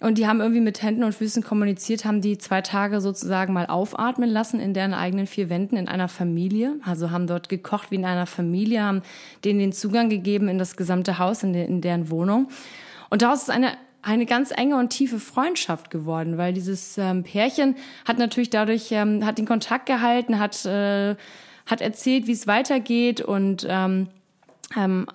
Und 0.00 0.18
die 0.18 0.26
haben 0.26 0.40
irgendwie 0.40 0.60
mit 0.60 0.82
Händen 0.82 1.04
und 1.04 1.14
Füßen 1.14 1.44
kommuniziert, 1.44 2.04
haben 2.04 2.20
die 2.20 2.36
zwei 2.36 2.62
Tage 2.62 3.00
sozusagen 3.00 3.52
mal 3.52 3.66
aufatmen 3.66 4.28
lassen 4.28 4.58
in 4.58 4.74
deren 4.74 4.92
eigenen 4.92 5.28
vier 5.28 5.50
Wänden 5.50 5.76
in 5.76 5.86
einer 5.86 6.08
Familie. 6.08 6.80
Also 6.84 7.12
haben 7.12 7.28
dort 7.28 7.48
gekocht 7.48 7.92
wie 7.92 7.94
in 7.94 8.04
einer 8.04 8.26
Familie, 8.26 8.82
haben 8.82 9.02
denen 9.44 9.60
den 9.60 9.72
Zugang 9.72 10.08
gegeben 10.08 10.48
in 10.48 10.58
das 10.58 10.76
gesamte 10.76 11.20
Haus, 11.20 11.44
in, 11.44 11.52
de, 11.52 11.64
in 11.64 11.80
deren 11.80 12.10
Wohnung. 12.10 12.48
Und 13.08 13.22
daraus 13.22 13.42
ist 13.42 13.50
eine 13.50 13.74
eine 14.06 14.24
ganz 14.24 14.52
enge 14.52 14.76
und 14.76 14.90
tiefe 14.90 15.18
Freundschaft 15.18 15.90
geworden, 15.90 16.38
weil 16.38 16.52
dieses 16.52 16.96
ähm, 16.96 17.24
Pärchen 17.24 17.74
hat 18.06 18.18
natürlich 18.18 18.50
dadurch, 18.50 18.92
ähm, 18.92 19.26
hat 19.26 19.38
den 19.38 19.46
Kontakt 19.46 19.86
gehalten, 19.86 20.38
hat, 20.38 20.64
äh, 20.64 21.16
hat 21.66 21.80
erzählt, 21.80 22.28
wie 22.28 22.32
es 22.32 22.46
weitergeht 22.46 23.20
und 23.20 23.66
ähm, 23.68 24.08
ähm, 24.76 25.06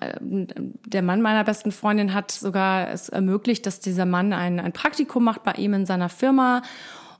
der 0.85 1.01
Mann 1.01 1.21
meiner 1.21 1.45
besten 1.45 1.71
Freundin 1.71 2.13
hat 2.13 2.31
sogar 2.31 2.89
es 2.89 3.07
ermöglicht, 3.07 3.65
dass 3.65 3.79
dieser 3.79 4.05
Mann 4.05 4.33
ein, 4.33 4.59
ein 4.59 4.73
Praktikum 4.73 5.23
macht 5.23 5.43
bei 5.43 5.53
ihm 5.53 5.73
in 5.73 5.85
seiner 5.85 6.09
Firma. 6.09 6.61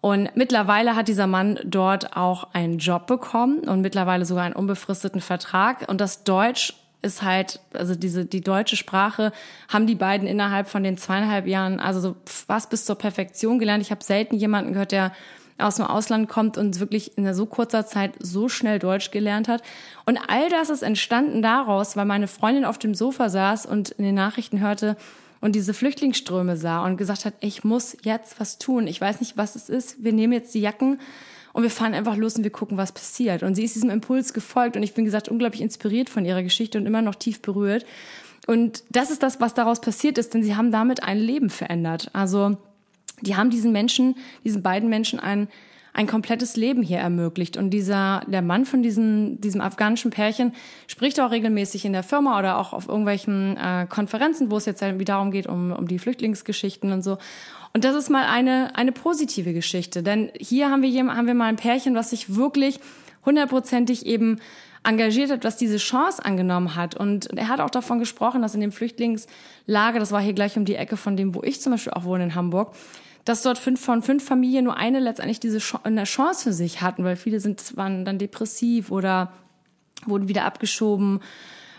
Und 0.02 0.30
mittlerweile 0.36 0.96
hat 0.96 1.08
dieser 1.08 1.28
Mann 1.28 1.60
dort 1.64 2.18
auch 2.18 2.54
einen 2.54 2.80
Job 2.80 3.06
bekommen 3.06 3.60
und 3.68 3.82
mittlerweile 3.82 4.26
sogar 4.26 4.46
einen 4.46 4.56
unbefristeten 4.56 5.22
Vertrag. 5.22 5.88
Und 5.90 6.02
das 6.02 6.24
Deutsch 6.24 6.74
ist 7.02 7.24
halt, 7.24 7.60
also 7.74 7.96
diese, 7.96 8.26
die 8.26 8.42
deutsche 8.42 8.76
Sprache 8.76 9.32
haben 9.68 9.88
die 9.88 9.96
beiden 9.96 10.28
innerhalb 10.28 10.70
von 10.70 10.84
den 10.84 10.98
zweieinhalb 10.98 11.48
Jahren, 11.48 11.80
also 11.80 12.00
so 12.00 12.16
fast 12.26 12.70
bis 12.70 12.86
zur 12.86 12.96
Perfektion 12.96 13.60
gelernt. 13.60 13.82
Ich 13.82 13.92
habe 13.92 14.04
selten 14.04 14.36
jemanden 14.36 14.74
gehört, 14.74 14.92
der 14.92 15.12
aus 15.58 15.76
dem 15.76 15.86
Ausland 15.86 16.28
kommt 16.28 16.58
und 16.58 16.80
wirklich 16.80 17.18
in 17.18 17.34
so 17.34 17.46
kurzer 17.46 17.86
Zeit 17.86 18.14
so 18.20 18.50
schnell 18.50 18.80
Deutsch 18.80 19.12
gelernt 19.12 19.48
hat. 19.48 19.62
Und 20.06 20.20
all 20.28 20.50
das 20.50 20.70
ist 20.70 20.82
entstanden 20.82 21.42
daraus, 21.42 21.96
weil 21.96 22.06
meine 22.06 22.28
Freundin 22.28 22.66
auf 22.66 22.78
dem 22.78 22.96
Sofa 22.96 23.30
saß 23.30 23.66
und 23.66 23.92
in 23.92 24.04
den 24.04 24.16
Nachrichten 24.16 24.60
hörte 24.60 24.98
und 25.40 25.56
diese 25.56 25.74
Flüchtlingsströme 25.74 26.56
sah 26.56 26.86
und 26.86 26.98
gesagt 26.98 27.26
hat, 27.26 27.34
ich 27.40 27.64
muss 27.64 27.98
jetzt 28.04 28.40
was 28.40 28.60
tun. 28.60 28.88
Ich 28.88 29.02
weiß 29.02 29.20
nicht, 29.20 29.38
was 29.38 29.56
es 29.56 29.70
ist. 29.70 30.04
Wir 30.04 30.14
nehmen 30.14 30.34
jetzt 30.34 30.54
die 30.54 30.62
Jacken 30.62 31.00
und 31.54 31.64
wir 31.64 31.70
fahren 31.70 31.94
einfach 31.94 32.16
los 32.16 32.36
und 32.36 32.44
wir 32.44 32.52
gucken, 32.52 32.78
was 32.78 32.92
passiert. 32.92 33.44
Und 33.44 33.56
sie 33.56 33.64
ist 33.64 33.76
diesem 33.76 33.90
Impuls 33.90 34.34
gefolgt 34.34 34.76
und 34.76 34.84
ich 34.84 34.94
bin 34.94 35.06
gesagt 35.06 35.30
unglaublich 35.30 35.62
inspiriert 35.62 36.10
von 36.10 36.26
ihrer 36.26 36.44
Geschichte 36.44 36.78
und 36.78 36.86
immer 36.86 37.02
noch 37.02 37.16
tief 37.16 37.42
berührt. 37.42 37.86
Und 38.48 38.84
das 38.90 39.12
ist 39.12 39.24
das, 39.24 39.40
was 39.40 39.54
daraus 39.54 39.82
passiert 39.82 40.18
ist, 40.18 40.34
denn 40.34 40.44
sie 40.44 40.56
haben 40.56 40.72
damit 40.72 41.04
ein 41.04 41.18
Leben 41.18 41.50
verändert. 41.50 42.10
Also 42.14 42.58
die 43.22 43.36
haben 43.36 43.50
diesen 43.50 43.72
Menschen, 43.72 44.16
diesen 44.44 44.64
beiden 44.64 44.90
Menschen 44.90 45.20
ein 45.20 45.48
ein 45.94 46.08
komplettes 46.08 46.56
Leben 46.56 46.84
hier 46.84 47.00
ermöglicht. 47.00 47.58
Und 47.58 47.70
dieser, 47.72 48.22
der 48.28 48.42
Mann 48.42 48.66
von 48.66 48.82
diesem, 48.82 49.42
diesem 49.42 49.62
afghanischen 49.62 50.12
Pärchen 50.12 50.54
spricht 50.88 51.20
auch 51.20 51.32
regelmäßig 51.32 51.86
in 51.86 51.94
der 51.94 52.04
Firma 52.04 52.40
oder 52.40 52.58
auch 52.58 52.74
auf 52.74 52.88
irgendwelchen 52.88 53.58
äh, 53.58 53.88
Konferenzen, 53.90 54.52
wo 54.52 54.58
es 54.58 54.66
jetzt 54.66 54.82
irgendwie 54.82 55.06
darum 55.06 55.32
geht, 55.32 55.48
um, 55.48 55.72
um 55.72 55.88
die 55.88 56.00
Flüchtlingsgeschichten 56.00 56.92
und 56.92 57.02
so. 57.02 57.18
Und 57.74 57.84
das 57.84 57.96
ist 57.96 58.10
mal 58.10 58.26
eine, 58.26 58.76
eine 58.76 58.92
positive 58.92 59.54
Geschichte. 59.54 60.04
Denn 60.04 60.32
hier 60.40 60.70
haben 60.70 60.82
wir, 60.82 61.16
haben 61.16 61.28
wir 61.28 61.34
mal 61.34 61.46
ein 61.46 61.56
Pärchen, 61.56 61.96
was 61.96 62.10
sich 62.10 62.36
wirklich 62.36 62.80
hundertprozentig 63.26 64.06
eben 64.06 64.40
engagiert 64.84 65.30
hat, 65.30 65.44
was 65.44 65.58
diese 65.58 65.78
Chance 65.78 66.24
angenommen 66.26 66.76
hat. 66.76 66.96
Und 66.96 67.38
er 67.38 67.48
hat 67.48 67.60
auch 67.60 67.70
davon 67.70 68.00
gesprochen, 68.00 68.42
dass 68.42 68.56
in 68.56 68.62
dem 68.62 68.72
Flüchtlingslager, 68.72 70.00
das 70.00 70.12
war 70.12 70.22
hier 70.22 70.34
gleich 70.34 70.58
um 70.58 70.66
die 70.66 70.76
Ecke 70.76 70.98
von 70.98 71.16
dem, 71.16 71.36
wo 71.36 71.44
ich 71.44 71.62
zum 71.62 71.74
Beispiel 71.74 71.94
auch 71.94 72.04
wohne 72.04 72.24
in 72.24 72.36
Hamburg, 72.36 72.74
dass 73.26 73.42
dort 73.42 73.58
fünf 73.58 73.80
von 73.80 74.02
fünf 74.02 74.26
Familien 74.26 74.66
nur 74.66 74.78
eine 74.78 75.00
letztendlich 75.00 75.40
diese 75.40 75.60
eine 75.84 76.04
Chance 76.04 76.44
für 76.44 76.54
sich 76.54 76.82
hatten, 76.82 77.04
weil 77.04 77.16
viele 77.16 77.40
sind, 77.40 77.78
waren 77.78 78.06
dann 78.06 78.18
depressiv 78.18 78.92
oder 78.92 79.32
wurden 80.06 80.28
wieder 80.28 80.46
abgeschoben 80.46 81.20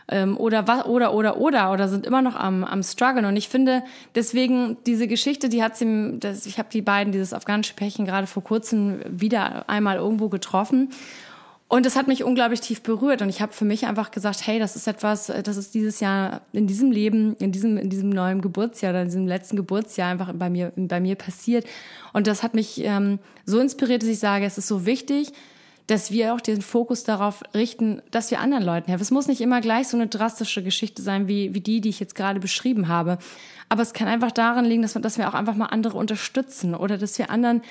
ähm, 0.09 0.37
oder 0.37 0.69
was 0.69 0.87
oder 0.87 1.15
oder 1.15 1.39
oder 1.39 1.73
oder 1.73 1.89
sind 1.89 2.07
immer 2.07 2.23
noch 2.23 2.37
am 2.37 2.65
am 2.65 2.83
struggeln. 2.83 3.25
Und 3.25 3.37
ich 3.37 3.49
finde 3.49 3.83
deswegen 4.15 4.77
diese 4.87 5.09
Geschichte 5.09 5.49
die 5.49 5.63
hat 5.63 5.77
sie 5.77 6.19
das, 6.19 6.47
ich 6.47 6.59
habe 6.59 6.69
die 6.73 6.83
beiden 6.83 7.13
dieses 7.13 7.33
afghanische 7.33 7.75
Pärchen 7.75 8.07
gerade 8.07 8.27
vor 8.27 8.45
kurzem 8.45 9.01
wieder 9.09 9.69
einmal 9.69 9.97
irgendwo 9.97 10.29
getroffen 10.29 10.91
und 11.73 11.87
das 11.87 11.97
hat 11.97 12.07
mich 12.07 12.23
unglaublich 12.23 12.61
tief 12.61 12.83
berührt 12.83 13.23
und 13.23 13.31
ich 13.31 13.41
habe 13.41 13.55
für 13.55 13.65
mich 13.65 13.87
einfach 13.87 14.11
gesagt, 14.11 14.47
hey, 14.47 14.59
das 14.59 14.77
ist 14.77 14.87
etwas, 14.87 15.33
das 15.43 15.57
ist 15.57 15.73
dieses 15.73 16.01
Jahr 16.01 16.43
in 16.53 16.67
diesem 16.67 16.91
Leben, 16.93 17.35
in 17.37 17.51
diesem 17.51 17.79
in 17.79 17.89
diesem 17.89 18.11
neuen 18.11 18.43
Geburtsjahr 18.43 18.93
oder 18.93 19.01
in 19.01 19.09
diesem 19.09 19.27
letzten 19.27 19.57
Geburtsjahr 19.57 20.11
einfach 20.11 20.35
bei 20.35 20.51
mir 20.51 20.71
bei 20.77 21.01
mir 21.01 21.15
passiert 21.15 21.67
und 22.13 22.27
das 22.27 22.43
hat 22.43 22.53
mich 22.53 22.85
ähm, 22.85 23.21
so 23.47 23.59
inspiriert, 23.59 24.03
dass 24.03 24.11
ich 24.11 24.19
sage, 24.19 24.45
es 24.45 24.59
ist 24.59 24.69
so 24.69 24.85
wichtig, 24.85 25.33
dass 25.87 26.11
wir 26.11 26.35
auch 26.35 26.43
den 26.43 26.61
Fokus 26.61 27.05
darauf 27.05 27.43
richten, 27.55 28.03
dass 28.11 28.31
wir 28.31 28.41
anderen 28.41 28.65
Leuten 28.65 28.89
helfen. 28.89 29.03
Es 29.03 29.11
muss 29.11 29.27
nicht 29.27 29.41
immer 29.41 29.63
gleich 29.63 29.89
so 29.89 29.97
eine 29.97 30.09
drastische 30.09 30.63
Geschichte 30.63 31.01
sein, 31.01 31.27
wie, 31.27 31.55
wie 31.55 31.61
die, 31.61 31.81
die 31.81 31.89
ich 31.89 32.01
jetzt 32.01 32.15
gerade 32.15 32.39
beschrieben 32.39 32.89
habe. 32.89 33.17
Aber 33.71 33.81
es 33.81 33.95
kann 33.95 34.09
einfach 34.09 34.31
daran 34.31 34.67
liegen, 34.67 34.83
dass 34.83 34.95
wir, 34.95 35.01
dass 35.01 35.17
wir 35.17 35.27
auch 35.27 35.35
einfach 35.35 35.57
mal 35.57 35.67
andere 35.67 35.97
unterstützen 35.97 36.75
oder 36.75 36.99
dass 36.99 37.19
wir 37.19 37.31
anderen 37.31 37.63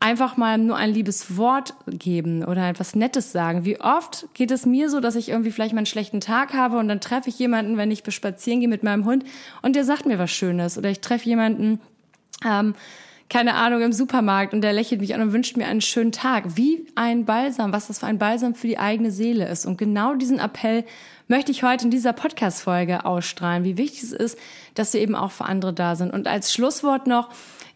einfach 0.00 0.38
mal 0.38 0.56
nur 0.56 0.76
ein 0.76 0.92
liebes 0.92 1.36
Wort 1.36 1.74
geben 1.86 2.42
oder 2.42 2.68
etwas 2.68 2.94
Nettes 2.94 3.32
sagen. 3.32 3.66
Wie 3.66 3.78
oft 3.80 4.26
geht 4.32 4.50
es 4.50 4.64
mir 4.64 4.88
so, 4.88 5.00
dass 5.00 5.14
ich 5.14 5.28
irgendwie 5.28 5.50
vielleicht 5.50 5.74
mal 5.74 5.80
einen 5.80 5.86
schlechten 5.86 6.20
Tag 6.20 6.54
habe 6.54 6.78
und 6.78 6.88
dann 6.88 7.02
treffe 7.02 7.28
ich 7.28 7.38
jemanden, 7.38 7.76
wenn 7.76 7.90
ich 7.90 8.02
spazieren 8.08 8.60
gehe 8.60 8.68
mit 8.68 8.82
meinem 8.82 9.04
Hund 9.04 9.24
und 9.60 9.76
der 9.76 9.84
sagt 9.84 10.06
mir 10.06 10.18
was 10.18 10.30
Schönes 10.30 10.78
oder 10.78 10.90
ich 10.90 11.00
treffe 11.00 11.28
jemanden, 11.28 11.80
ähm, 12.44 12.74
keine 13.28 13.54
Ahnung, 13.54 13.82
im 13.82 13.92
Supermarkt 13.92 14.54
und 14.54 14.62
der 14.62 14.72
lächelt 14.72 15.00
mich 15.00 15.14
an 15.14 15.20
und 15.20 15.32
wünscht 15.32 15.56
mir 15.56 15.66
einen 15.66 15.82
schönen 15.82 16.10
Tag. 16.10 16.56
Wie 16.56 16.84
ein 16.96 17.26
Balsam, 17.26 17.72
was 17.72 17.86
das 17.86 18.00
für 18.00 18.06
ein 18.06 18.18
Balsam 18.18 18.56
für 18.56 18.66
die 18.66 18.78
eigene 18.78 19.12
Seele 19.12 19.46
ist. 19.48 19.66
Und 19.66 19.78
genau 19.78 20.14
diesen 20.14 20.40
Appell 20.40 20.84
möchte 21.28 21.52
ich 21.52 21.62
heute 21.62 21.84
in 21.84 21.92
dieser 21.92 22.12
Podcast-Folge 22.12 23.04
ausstrahlen, 23.04 23.62
wie 23.62 23.78
wichtig 23.78 24.02
es 24.02 24.12
ist, 24.12 24.38
dass 24.74 24.94
wir 24.94 25.00
eben 25.00 25.14
auch 25.14 25.30
für 25.30 25.44
andere 25.44 25.72
da 25.72 25.94
sind. 25.94 26.12
Und 26.12 26.26
als 26.26 26.52
Schlusswort 26.52 27.06
noch, 27.06 27.28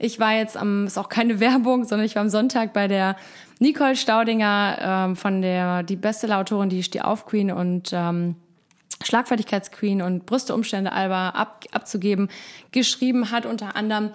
ich 0.04 0.20
war 0.20 0.32
jetzt 0.34 0.56
am, 0.56 0.86
ist 0.86 0.98
auch 0.98 1.08
keine 1.08 1.40
Werbung, 1.40 1.84
sondern 1.84 2.06
ich 2.06 2.14
war 2.14 2.22
am 2.22 2.28
Sonntag 2.28 2.72
bei 2.72 2.88
der 2.88 3.16
Nicole 3.58 3.96
Staudinger 3.96 4.78
ähm, 4.80 5.16
von 5.16 5.42
der, 5.42 5.82
die 5.82 5.96
Bestseller-Autorin, 5.96 6.68
die 6.68 6.82
Steh 6.82 7.00
auf 7.00 7.26
Queen 7.26 7.50
und 7.50 7.90
ähm, 7.92 8.36
Schlagfertigkeitsqueen 9.02 10.02
und 10.02 10.26
Brüsteumstände 10.26 10.92
Alba 10.92 11.30
ab, 11.30 11.64
abzugeben, 11.72 12.28
geschrieben 12.72 13.30
hat 13.30 13.46
unter 13.46 13.76
anderem 13.76 14.10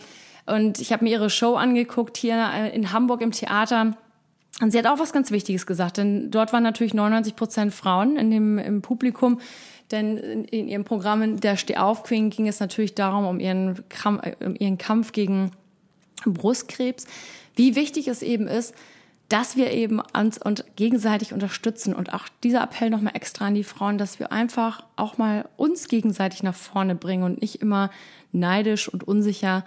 und 0.50 0.80
ich 0.80 0.92
habe 0.92 1.04
mir 1.04 1.12
ihre 1.12 1.30
Show 1.30 1.56
angeguckt 1.56 2.18
hier 2.18 2.50
äh, 2.54 2.76
in 2.76 2.92
Hamburg 2.92 3.22
im 3.22 3.32
Theater. 3.32 3.96
Und 4.62 4.72
sie 4.72 4.80
hat 4.80 4.88
auch 4.88 5.00
was 5.00 5.14
ganz 5.14 5.32
Wichtiges 5.32 5.66
gesagt, 5.66 5.98
denn 5.98 6.32
dort 6.32 6.52
waren 6.52 6.64
natürlich 6.64 6.94
99 6.94 7.36
Prozent 7.36 7.74
Frauen 7.74 8.18
in 8.18 8.32
dem, 8.32 8.58
im 8.58 8.82
Publikum. 8.82 9.40
Denn 9.92 10.18
in, 10.18 10.68
ihrem 10.68 10.84
Programm 10.84 11.40
der 11.40 11.56
Stehauf 11.56 12.04
Queen 12.04 12.30
ging 12.30 12.48
es 12.48 12.60
natürlich 12.60 12.94
darum, 12.94 13.26
um 13.26 13.40
ihren, 13.40 13.84
um 14.44 14.56
ihren 14.56 14.78
Kampf 14.78 15.14
gegen 15.14 15.52
Brustkrebs. 16.26 17.06
Wie 17.56 17.76
wichtig 17.76 18.08
es 18.08 18.22
eben 18.22 18.48
ist, 18.48 18.74
dass 19.30 19.56
wir 19.56 19.72
eben 19.72 20.02
uns 20.18 20.40
und 20.40 20.66
gegenseitig 20.76 21.34
unterstützen 21.34 21.94
und 21.94 22.14
auch 22.14 22.28
dieser 22.44 22.64
Appell 22.64 22.90
nochmal 22.90 23.16
extra 23.16 23.46
an 23.46 23.54
die 23.54 23.64
Frauen, 23.64 24.00
dass 24.00 24.20
wir 24.20 24.32
einfach 24.32 24.84
auch 24.96 25.20
mal 25.20 25.48
uns 25.56 25.88
gegenseitig 25.88 26.42
nach 26.42 26.56
vorne 26.56 26.96
bringen 26.96 27.24
und 27.24 27.42
nicht 27.42 27.62
immer 27.62 27.92
neidisch 28.32 28.90
und 28.90 29.08
unsicher 29.08 29.66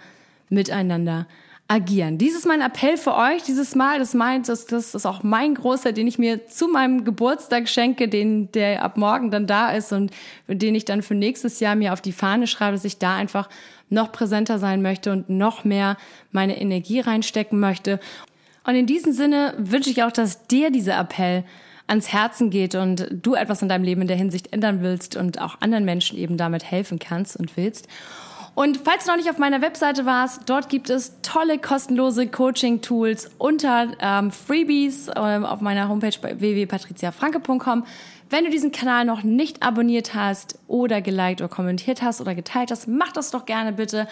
miteinander 0.49 1.27
agieren. 1.73 2.19
Dies 2.19 2.35
ist 2.35 2.45
mein 2.45 2.61
Appell 2.61 2.97
für 2.97 3.15
euch 3.15 3.41
dieses 3.41 3.73
Mal. 3.73 3.97
Das, 3.97 4.13
meint, 4.13 4.47
das, 4.47 4.67
das 4.67 4.93
ist 4.93 5.07
auch 5.07 5.23
mein 5.23 5.55
großer, 5.55 5.91
den 5.91 6.05
ich 6.05 6.19
mir 6.19 6.45
zu 6.45 6.67
meinem 6.67 7.03
Geburtstag 7.03 7.67
schenke, 7.67 8.07
den, 8.07 8.51
der 8.51 8.83
ab 8.83 8.95
morgen 8.95 9.31
dann 9.31 9.47
da 9.47 9.71
ist 9.71 9.91
und 9.91 10.11
den 10.47 10.75
ich 10.75 10.85
dann 10.85 11.01
für 11.01 11.15
nächstes 11.15 11.59
Jahr 11.59 11.75
mir 11.75 11.91
auf 11.91 12.01
die 12.01 12.11
Fahne 12.11 12.45
schreibe, 12.45 12.73
dass 12.73 12.85
ich 12.85 12.99
da 12.99 13.15
einfach 13.15 13.49
noch 13.89 14.11
präsenter 14.11 14.59
sein 14.59 14.83
möchte 14.83 15.11
und 15.11 15.31
noch 15.31 15.63
mehr 15.63 15.97
meine 16.31 16.61
Energie 16.61 16.99
reinstecken 16.99 17.59
möchte. 17.59 17.99
Und 18.65 18.75
in 18.75 18.85
diesem 18.85 19.11
Sinne 19.11 19.55
wünsche 19.57 19.89
ich 19.89 20.03
auch, 20.03 20.11
dass 20.11 20.45
dir 20.45 20.69
dieser 20.69 20.99
Appell 20.99 21.43
ans 21.87 22.13
Herzen 22.13 22.51
geht 22.51 22.75
und 22.75 23.07
du 23.11 23.33
etwas 23.33 23.63
in 23.63 23.69
deinem 23.69 23.83
Leben 23.83 24.01
in 24.01 24.07
der 24.07 24.15
Hinsicht 24.15 24.53
ändern 24.53 24.83
willst 24.83 25.15
und 25.15 25.41
auch 25.41 25.59
anderen 25.59 25.85
Menschen 25.85 26.19
eben 26.19 26.37
damit 26.37 26.63
helfen 26.63 26.99
kannst 26.99 27.35
und 27.35 27.57
willst. 27.57 27.87
Und 28.55 28.79
falls 28.83 29.05
du 29.05 29.11
noch 29.11 29.17
nicht 29.17 29.29
auf 29.29 29.39
meiner 29.39 29.61
Webseite 29.61 30.05
warst, 30.05 30.41
dort 30.45 30.69
gibt 30.69 30.89
es 30.89 31.13
tolle 31.23 31.57
kostenlose 31.57 32.27
Coaching-Tools 32.27 33.31
unter 33.39 33.93
ähm, 33.99 34.31
Freebies 34.31 35.09
ähm, 35.15 35.43
auf 35.43 35.61
meiner 35.61 35.89
Homepage 35.89 36.17
bei 36.21 36.39
www.patriziafranke.com. 36.39 37.83
Wenn 38.29 38.45
du 38.45 38.51
diesen 38.51 38.71
Kanal 38.71 39.05
noch 39.05 39.23
nicht 39.23 39.63
abonniert 39.63 40.13
hast 40.13 40.59
oder 40.67 41.01
geliked 41.01 41.41
oder 41.41 41.49
kommentiert 41.49 42.01
hast 42.01 42.21
oder 42.21 42.35
geteilt 42.35 42.69
hast, 42.69 42.87
mach 42.87 43.11
das 43.11 43.31
doch 43.31 43.45
gerne 43.45 43.73
bitte. 43.73 44.07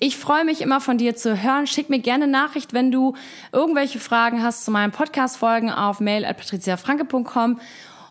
Ich 0.00 0.16
freue 0.16 0.44
mich 0.44 0.60
immer 0.60 0.80
von 0.80 0.98
dir 0.98 1.14
zu 1.14 1.42
hören. 1.42 1.68
Schick 1.68 1.88
mir 1.88 2.00
gerne 2.00 2.26
Nachricht, 2.26 2.72
wenn 2.72 2.90
du 2.90 3.14
irgendwelche 3.52 4.00
Fragen 4.00 4.42
hast 4.42 4.64
zu 4.64 4.72
meinen 4.72 4.90
Podcast-Folgen 4.90 5.70
auf 5.70 6.00
mail 6.00 6.24
at 6.24 6.36
patriziafranke.com. 6.36 7.60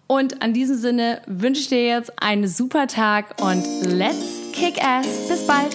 Und 0.08 0.42
an 0.42 0.54
diesem 0.54 0.78
Sinne 0.78 1.22
wünsche 1.28 1.62
ich 1.62 1.70
dir 1.70 1.86
jetzt 1.86 2.12
einen 2.22 2.48
super 2.48 2.88
Tag 2.88 3.42
und 3.42 3.64
let's 3.86 4.43
kick 4.54 4.78
ass 4.84 5.28
despite 5.28 5.74